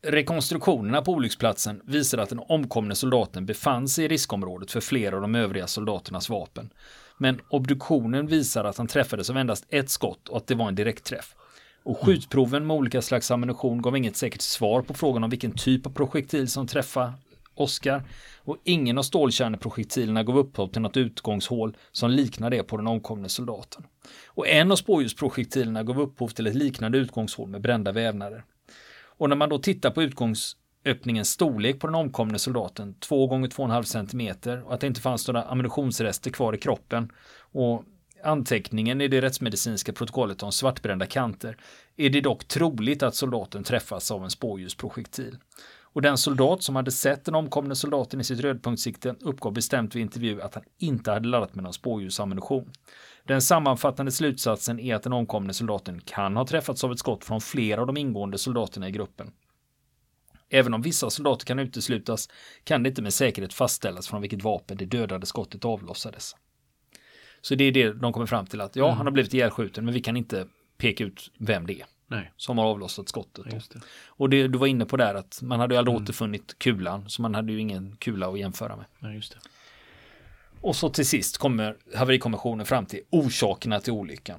[0.07, 5.23] Rekonstruktionerna på olycksplatsen visar att den omkomne soldaten befann sig i riskområdet för flera av
[5.23, 6.73] de övriga soldaternas vapen.
[7.19, 10.75] Men obduktionen visar att han träffades av endast ett skott och att det var en
[10.75, 11.35] direktträff.
[11.83, 15.87] Och skjutproven med olika slags ammunition gav inget säkert svar på frågan om vilken typ
[15.87, 17.13] av projektil som träffade
[17.55, 18.03] Oskar.
[18.45, 23.29] Och ingen av stålkärneprojektilerna gav upphov till något utgångshål som liknar det på den omkomne
[23.29, 23.87] soldaten.
[24.27, 28.45] Och en av spårljusprojektilerna gav upphov till ett liknande utgångshål med brända vävnader.
[29.23, 33.83] Och när man då tittar på utgångsöppningens storlek på den omkomne soldaten, 2 gånger 2,5
[33.83, 37.13] cm och att det inte fanns några ammunitionsrester kvar i kroppen
[37.53, 37.85] och
[38.25, 41.57] anteckningen i det rättsmedicinska protokollet om svartbrända kanter
[41.97, 45.37] är det dock troligt att soldaten träffas av en spårljusprojektil.
[45.93, 50.03] Och den soldat som hade sett den omkomne soldaten i sitt rödpunktssikte uppgav bestämt vid
[50.03, 52.73] intervju att han inte hade laddat med någon spårljusammunition.
[53.25, 57.41] Den sammanfattande slutsatsen är att den omkomne soldaten kan ha träffats av ett skott från
[57.41, 59.31] flera av de ingående soldaterna i gruppen.
[60.49, 62.29] Även om vissa soldater kan uteslutas
[62.65, 66.37] kan det inte med säkerhet fastställas från vilket vapen det dödade skottet avlossades.
[67.41, 68.97] Så det är det de kommer fram till att ja, mm.
[68.97, 70.47] han har blivit ihjälskjuten, men vi kan inte
[70.79, 71.87] peka ut vem det är.
[72.13, 72.33] Nej.
[72.37, 73.45] Som har avlossat skottet.
[73.51, 73.81] Ja, det.
[74.07, 76.05] Och det du var inne på där att man hade ju aldrig mm.
[76.05, 78.85] återfunnit kulan, så man hade ju ingen kula att jämföra med.
[78.99, 79.39] Ja, just det.
[80.61, 84.39] Och så till sist kommer haverikommissionen fram till orsakerna till olyckan.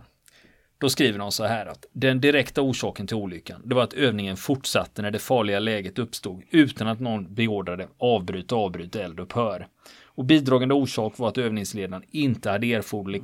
[0.78, 4.38] Då skriver de så här att den direkta orsaken till olyckan, det var att övningen
[4.38, 9.68] fortsatte när det farliga läget uppstod utan att någon beordrade avbryt, avbryt, eldupphör.
[10.16, 13.22] Och bidragande orsak var att övningsledaren inte hade erforderlig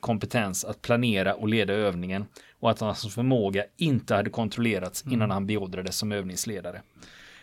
[0.00, 2.26] kompetens att planera och leda övningen
[2.60, 5.30] och att hans förmåga inte hade kontrollerats innan mm.
[5.30, 6.82] han beordrades som övningsledare.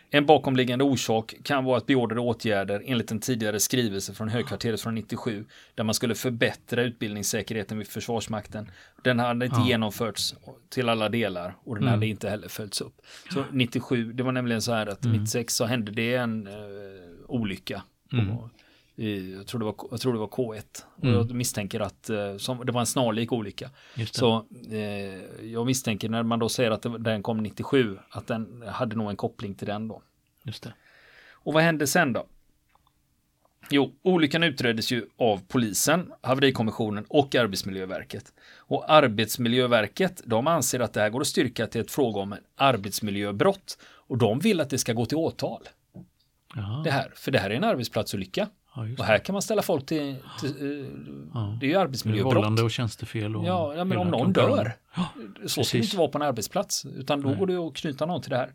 [0.10, 4.96] En bakomliggande orsak kan vara att beordrade åtgärder enligt en tidigare skrivelse från högkvarteret från
[4.96, 8.72] 97 där man skulle förbättra utbildningssäkerheten vid Försvarsmakten.
[9.04, 9.68] Den hade inte ja.
[9.68, 10.36] genomförts
[10.70, 11.94] till alla delar och den mm.
[11.94, 13.02] hade inte heller följts upp.
[13.34, 15.18] Så 97, det var nämligen så här att mm.
[15.18, 16.54] 96 så hände det en uh,
[17.28, 17.84] olycka.
[18.14, 18.32] Mm.
[18.32, 18.50] Och,
[18.98, 20.64] jag, tror det var, jag tror det var K1.
[21.04, 21.16] Mm.
[21.16, 23.70] Och jag misstänker att uh, som, det var en snarlik olycka.
[24.12, 24.80] Så uh,
[25.46, 29.16] jag misstänker när man då säger att den kom 97 att den hade nog en
[29.16, 30.02] koppling till den då.
[30.44, 30.74] Just det.
[31.32, 32.26] Och vad hände sen då?
[33.70, 38.34] Jo, olyckan utreddes ju av polisen, haverikommissionen och Arbetsmiljöverket.
[38.58, 42.40] Och Arbetsmiljöverket, de anser att det här går att styrka till ett fråga om en
[42.56, 45.62] arbetsmiljöbrott och de vill att det ska gå till åtal.
[46.56, 46.84] Jaha.
[46.84, 48.48] Det här, för det här är en arbetsplatsolycka.
[48.78, 50.88] Ja, och här kan man ställa folk till, till uh,
[51.34, 51.58] ja.
[51.60, 52.36] det är ju arbetsmiljöbrott.
[52.36, 53.36] Vållande och tjänstefel.
[53.36, 54.74] Och ja, ja, men om någon dör.
[55.46, 57.38] så ska det inte vara på en arbetsplats, utan då Nej.
[57.38, 58.52] går det att knyta någon till det här.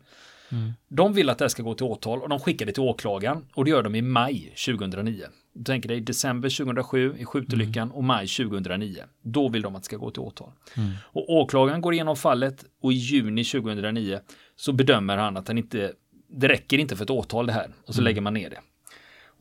[0.51, 0.73] Mm.
[0.87, 3.45] De vill att det här ska gå till åtal och de skickar det till åklagaren
[3.53, 5.25] och det gör de i maj 2009.
[5.53, 7.95] Du tänker dig december 2007 i skjutolyckan mm.
[7.95, 9.03] och maj 2009.
[9.21, 10.49] Då vill de att det ska gå till åtal.
[10.77, 10.91] Mm.
[11.03, 14.19] Och åklagaren går igenom fallet och i juni 2009
[14.55, 15.91] så bedömer han att han inte,
[16.29, 18.05] det räcker inte för ett åtal det här och så mm.
[18.05, 18.59] lägger man ner det.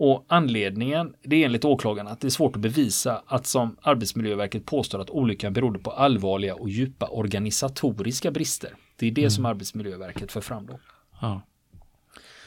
[0.04, 4.66] Och anledningen, det är enligt åklagarna att det är svårt att bevisa att som Arbetsmiljöverket
[4.66, 8.70] påstår att olyckan berodde på allvarliga och djupa organisatoriska brister.
[8.96, 9.30] Det är det mm.
[9.30, 10.78] som Arbetsmiljöverket för fram då.
[11.20, 11.42] Ja.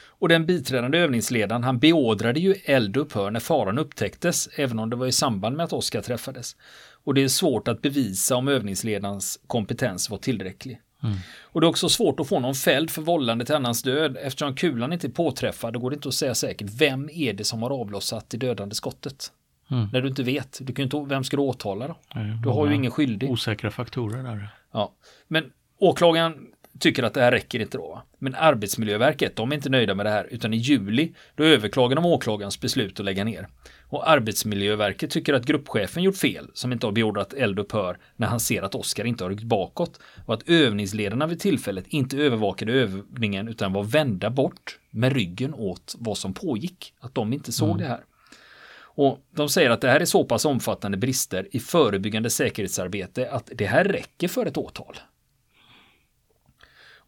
[0.06, 5.06] Och den biträdande övningsledaren han beordrade ju eldupphör när faran upptäcktes, även om det var
[5.06, 6.56] i samband med att Oskar träffades.
[7.04, 10.80] Och det är svårt att bevisa om övningsledarens kompetens var tillräcklig.
[11.06, 11.18] Mm.
[11.42, 14.16] Och det är också svårt att få någon fälld för vållande till annans död.
[14.20, 17.44] Eftersom kulan inte är påträffad, då går det inte att säga säkert vem är det
[17.44, 19.32] som har avlossat det dödande skottet.
[19.70, 19.88] Mm.
[19.92, 21.96] När du inte vet, du kan inte, vem ska du åtala då?
[22.14, 23.30] Nej, du har ju ingen skyldig.
[23.30, 24.48] Osäkra faktorer där.
[24.72, 24.92] Ja,
[25.28, 26.34] men åklagaren
[26.78, 28.02] tycker att det här räcker inte då.
[28.18, 32.06] Men Arbetsmiljöverket, de är inte nöjda med det här, utan i juli då överklagar de
[32.06, 33.48] åklagarens beslut att lägga ner.
[33.88, 38.62] Och Arbetsmiljöverket tycker att gruppchefen gjort fel som inte har beordrat eldupphör när han ser
[38.62, 43.72] att Oskar inte har ryckt bakåt och att övningsledarna vid tillfället inte övervakade övningen utan
[43.72, 46.94] var vända bort med ryggen åt vad som pågick.
[47.00, 47.82] Att de inte såg mm.
[47.82, 48.00] det här.
[48.96, 53.50] Och de säger att det här är så pass omfattande brister i förebyggande säkerhetsarbete att
[53.54, 54.96] det här räcker för ett åtal.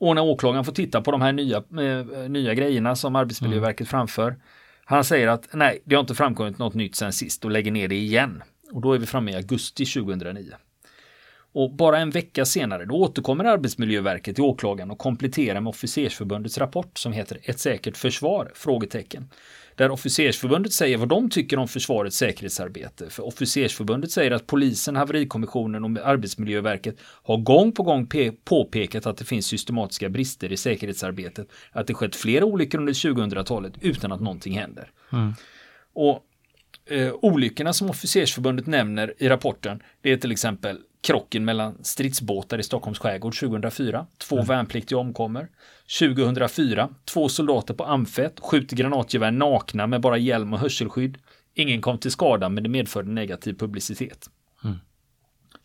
[0.00, 3.86] Och när åklagaren får titta på de här nya, eh, nya grejerna som Arbetsmiljöverket mm.
[3.86, 4.36] framför.
[4.90, 7.88] Han säger att nej, det har inte framkommit något nytt sen sist och lägger ner
[7.88, 8.42] det igen.
[8.72, 10.54] Och då är vi framme i augusti 2009.
[11.58, 16.98] Och bara en vecka senare då återkommer Arbetsmiljöverket till åklagaren och kompletterar med Officersförbundets rapport
[16.98, 18.50] som heter Ett säkert försvar?
[18.54, 19.30] Frågetecken.
[19.74, 23.10] Där Officersförbundet säger vad de tycker om försvarets säkerhetsarbete.
[23.10, 28.08] För Officersförbundet säger att polisen, haverikommissionen och Arbetsmiljöverket har gång på gång
[28.44, 31.48] påpekat att det finns systematiska brister i säkerhetsarbetet.
[31.72, 34.90] Att det skett flera olyckor under 2000-talet utan att någonting händer.
[35.12, 35.32] Mm.
[35.92, 36.24] Och
[36.90, 42.62] eh, olyckorna som Officersförbundet nämner i rapporten, det är till exempel krocken mellan stridsbåtar i
[42.62, 44.06] Stockholms skärgård 2004.
[44.18, 44.46] Två mm.
[44.46, 45.48] värnpliktiga omkommer.
[46.00, 46.88] 2004.
[47.04, 51.18] Två soldater på Amfet skjuter granatgevär nakna med bara hjälm och hörselskydd.
[51.54, 54.26] Ingen kom till skada men det medförde negativ publicitet.
[54.64, 54.76] Mm.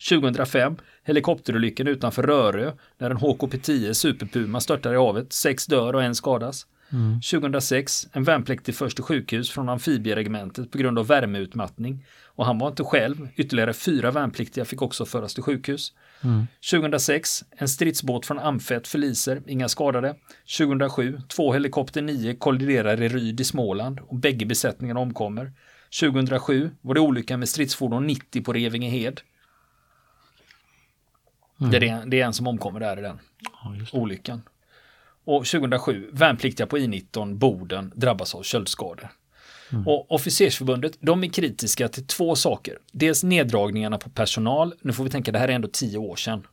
[0.08, 0.76] 2005.
[1.04, 5.32] Helikopterolyckan utanför Rörö när en HKP-10 Superpuma störtar i havet.
[5.32, 6.66] Sex dör och en skadas.
[6.94, 7.20] Mm.
[7.20, 8.08] 2006.
[8.12, 12.04] En värnpliktig förs till sjukhus från amfibieregementet på grund av värmeutmattning.
[12.24, 13.28] Och han var inte själv.
[13.36, 15.92] Ytterligare fyra värnpliktiga fick också föras till sjukhus.
[16.20, 16.46] Mm.
[16.70, 20.14] 2006, en stridsbåt från Amfet förliser, inga skadade.
[20.58, 25.52] 2007, två helikopter 9 kolliderar i Ryd i Småland och bägge besättningarna omkommer.
[26.00, 29.20] 2007 var det olyckan med stridsfordon 90 på Revingehed.
[31.60, 31.70] Mm.
[31.70, 34.42] Det, är, det är en som omkommer där i den ja, olyckan.
[35.24, 39.10] Och 2007, värnpliktiga på I19 Boden drabbas av köldskador.
[39.72, 39.88] Mm.
[39.88, 42.78] Och officersförbundet, de är kritiska till två saker.
[42.92, 44.74] Dels neddragningarna på personal.
[44.82, 46.46] Nu får vi tänka, det här är ändå tio år sedan.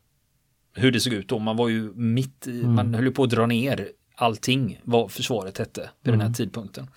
[0.74, 1.40] Hur det såg ut då.
[1.40, 2.76] Man var ju mitt i, mm.
[2.76, 6.20] man höll på att dra ner allting vad försvaret hette vid mm.
[6.20, 6.34] den här mm.
[6.34, 6.88] tidpunkten.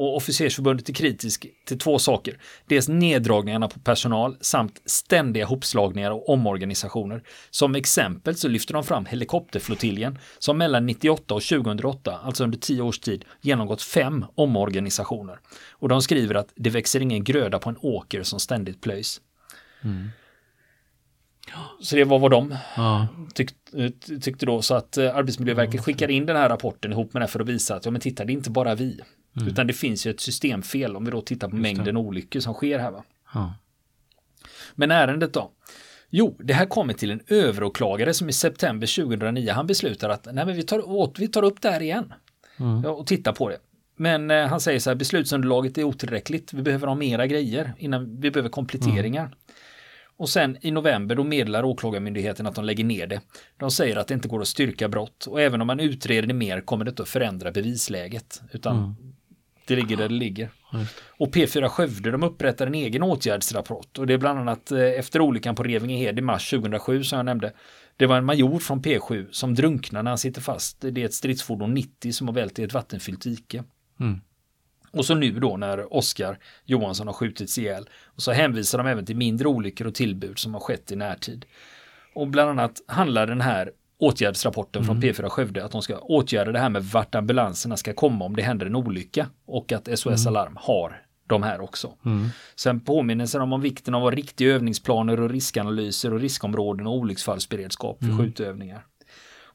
[0.00, 2.38] Och officersförbundet är kritisk till två saker.
[2.66, 7.22] Dels neddragningarna på personal samt ständiga hopslagningar och omorganisationer.
[7.50, 12.82] Som exempel så lyfter de fram helikopterflottiljen som mellan 98 och 2008, alltså under tio
[12.82, 15.40] års tid, genomgått fem omorganisationer.
[15.70, 19.20] Och de skriver att det växer ingen gröda på en åker som ständigt plöjs.
[19.84, 20.10] Mm.
[21.80, 23.06] Så det var vad de ja.
[23.34, 23.50] tyck,
[24.20, 24.62] tyckte då.
[24.62, 27.74] Så att eh, Arbetsmiljöverket skickade in den här rapporten ihop med det för att visa
[27.74, 29.00] att ja men titta det är inte bara vi.
[29.36, 29.48] Mm.
[29.48, 32.00] Utan det finns ju ett systemfel om vi då tittar på Just mängden det.
[32.00, 32.90] olyckor som sker här.
[32.90, 33.04] Va?
[33.34, 33.54] Ja.
[34.74, 35.50] Men ärendet då?
[36.10, 40.46] Jo, det här kommer till en överåklagare som i september 2009 han beslutar att nej
[40.46, 42.12] men vi tar, åt, vi tar upp det här igen
[42.58, 42.84] mm.
[42.84, 43.58] och tittar på det.
[43.96, 46.52] Men eh, han säger så här, beslutsunderlaget är otillräckligt.
[46.52, 49.24] Vi behöver ha mera grejer innan vi behöver kompletteringar.
[49.24, 49.38] Mm.
[50.20, 53.20] Och sen i november då meddelar Åklagarmyndigheten att de lägger ner det.
[53.56, 56.34] De säger att det inte går att styrka brott och även om man utreder det
[56.34, 58.42] mer kommer det inte att förändra bevisläget.
[58.52, 58.94] Utan mm.
[59.66, 60.50] det ligger där det ligger.
[60.72, 60.86] Mm.
[61.18, 65.20] Och P4 Skövde de upprättar en egen åtgärdsrapport och det är bland annat eh, efter
[65.20, 67.52] olyckan på Revingehed i mars 2007 som jag nämnde.
[67.96, 70.80] Det var en major från P7 som drunknar när han sitter fast.
[70.80, 73.64] Det är ett stridsfordon 90 som har vält i ett vattenfyllt dike.
[74.00, 74.20] Mm.
[74.92, 77.88] Och så nu då när Oskar Johansson har skjutits ihjäl.
[78.04, 81.44] Och så hänvisar de även till mindre olyckor och tillbud som har skett i närtid.
[82.14, 85.00] Och bland annat handlar den här åtgärdsrapporten mm.
[85.00, 88.36] från P4 Skövde att de ska åtgärda det här med vart ambulanserna ska komma om
[88.36, 89.26] det händer en olycka.
[89.46, 90.36] Och att SOS mm.
[90.36, 91.92] Alarm har de här också.
[92.04, 92.28] Mm.
[92.56, 98.06] Sen påminnelser de om vikten av riktiga övningsplaner och riskanalyser och riskområden och olycksfallsberedskap för
[98.06, 98.18] mm.
[98.18, 98.84] skjutövningar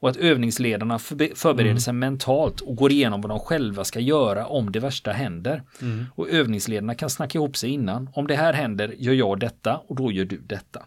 [0.06, 1.80] och att övningsledarna förbereder mm.
[1.80, 5.64] sig mentalt och går igenom vad de själva ska göra om det värsta händer.
[5.82, 6.06] Mm.
[6.16, 8.10] Och övningsledarna kan snacka ihop sig innan.
[8.14, 10.84] Om det här händer gör jag detta och då gör du detta.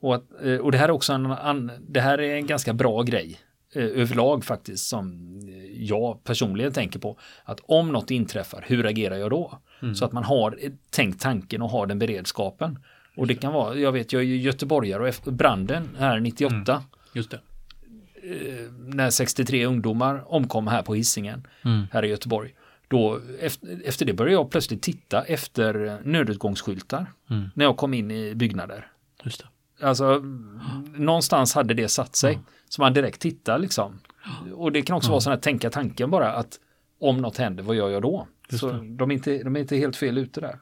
[0.00, 3.02] Och, att, eh, och det här är också en, det här är en ganska bra
[3.02, 3.38] grej
[3.74, 5.20] eh, överlag faktiskt som
[5.74, 7.18] jag personligen tänker på.
[7.44, 9.58] Att om något inträffar, hur agerar jag då?
[9.82, 9.94] Mm.
[9.94, 10.58] Så att man har
[10.90, 12.78] tänkt tanken och har den beredskapen.
[13.16, 16.72] Och det kan vara, jag vet, jag är göteborgare och branden här 98.
[16.72, 16.82] Mm.
[17.12, 17.42] Just det eh,
[18.78, 21.86] när 63 ungdomar omkom här på Hisingen, mm.
[21.92, 22.54] här i Göteborg.
[22.88, 27.50] Då, efter, efter det började jag plötsligt titta efter nödutgångsskyltar mm.
[27.54, 28.88] när jag kom in i byggnader.
[29.24, 29.86] Just det.
[29.86, 30.60] Alltså, mm.
[30.96, 32.38] någonstans hade det satt sig.
[32.68, 33.98] Så man direkt tittar liksom.
[34.54, 36.60] Och det kan också vara sån här tänka tanken bara att
[37.00, 38.26] om något händer, vad gör jag då?
[38.50, 40.58] Så de är, inte, de är inte helt fel ute där.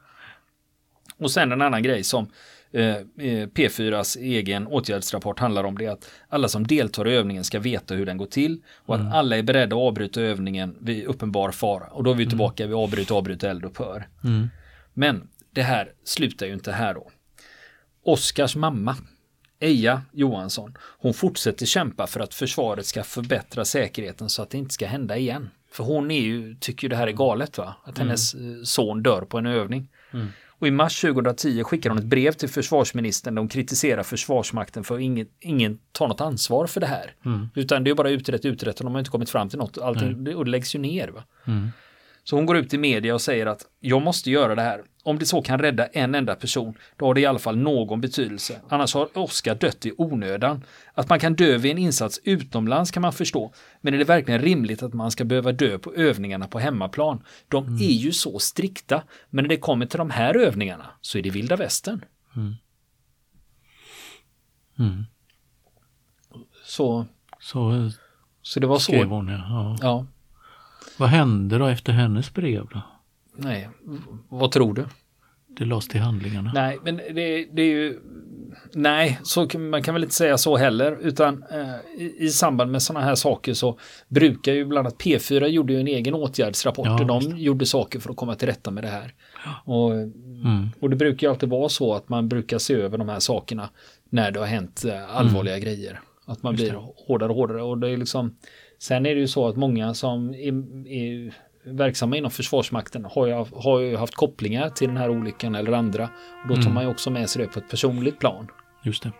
[1.17, 2.29] Och sen en annan grej som eh, eh
[2.75, 8.05] P4s egen åtgärdsrapport handlar om det att alla som deltar i övningen ska veta hur
[8.05, 9.07] den går till och mm.
[9.07, 11.87] att alla är beredda att avbryta övningen vid uppenbar fara.
[11.87, 12.29] Och då är vi mm.
[12.29, 12.69] tillbaka mm.
[12.69, 14.07] vid avbryt, avbryt, eld och pör.
[14.23, 14.49] Mm.
[14.93, 17.11] Men det här slutar ju inte här då.
[18.03, 18.95] Oskars mamma,
[19.59, 24.73] Eja Johansson, hon fortsätter kämpa för att försvaret ska förbättra säkerheten så att det inte
[24.73, 25.49] ska hända igen.
[25.71, 27.75] För hon är ju, tycker ju det här är galet va?
[27.83, 28.65] Att hennes mm.
[28.65, 29.87] son dör på en övning.
[30.55, 30.59] Mm.
[30.59, 34.95] Och i mars 2010 skickar hon ett brev till försvarsministern där hon kritiserar Försvarsmakten för
[34.95, 37.13] att ingen, ingen tar något ansvar för det här.
[37.25, 37.47] Mm.
[37.55, 39.77] Utan det är bara utrett, utrett och de har inte kommit fram till något.
[39.77, 41.07] Allting, och det läggs ju ner.
[41.07, 41.23] Va?
[41.45, 41.69] Mm.
[42.25, 44.83] Så hon går ut i media och säger att jag måste göra det här.
[45.03, 48.01] Om det så kan rädda en enda person, då har det i alla fall någon
[48.01, 48.61] betydelse.
[48.69, 50.63] Annars har Oskar dött i onödan.
[50.93, 53.53] Att man kan dö vid en insats utomlands kan man förstå.
[53.81, 57.23] Men är det verkligen rimligt att man ska behöva dö på övningarna på hemmaplan?
[57.47, 57.81] De mm.
[57.81, 59.03] är ju så strikta.
[59.29, 62.05] Men när det kommer till de här övningarna så är det vilda västern.
[62.35, 62.53] Mm.
[64.79, 65.03] Mm.
[66.65, 67.05] Så,
[67.39, 67.91] så,
[68.41, 69.03] så det var så.
[69.03, 69.77] Hon, ja.
[69.81, 70.05] ja.
[70.97, 72.67] Vad hände då efter hennes brev?
[72.73, 72.81] Då?
[73.35, 73.69] Nej,
[74.29, 74.85] vad tror du?
[75.47, 76.51] Det lades till handlingarna.
[76.53, 77.99] Nej, men det, det är ju...
[78.73, 80.97] Nej, så, man kan väl inte säga så heller.
[81.01, 85.47] Utan eh, i, i, samband med sådana här saker så brukar ju bland annat P4
[85.47, 86.87] gjorde ju en egen åtgärdsrapport.
[86.87, 89.13] Ja, de gjorde saker för att komma till rätta med det här.
[89.65, 90.69] Och, mm.
[90.79, 93.69] och det brukar ju alltid vara så att man brukar se över de här sakerna
[94.09, 95.65] när det har hänt eh, allvarliga mm.
[95.65, 96.01] grejer.
[96.25, 96.73] Att man blir
[97.07, 97.61] hårdare och hårdare.
[97.61, 98.35] Och det är liksom,
[98.87, 103.33] sen är det ju så att många som är, är verksamma inom Försvarsmakten har ju,
[103.55, 106.03] har ju haft kopplingar till den här olyckan eller andra.
[106.43, 106.73] Och då tar mm.
[106.73, 108.47] man ju också med sig det på ett personligt plan.
[108.83, 109.11] Just det.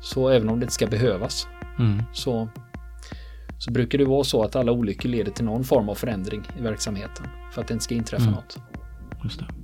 [0.00, 1.46] Så även om det inte ska behövas
[1.78, 2.02] mm.
[2.12, 2.48] så,
[3.58, 6.62] så brukar det vara så att alla olyckor leder till någon form av förändring i
[6.62, 8.34] verksamheten för att det inte ska inträffa mm.
[8.34, 8.58] något.
[9.24, 9.63] Just det.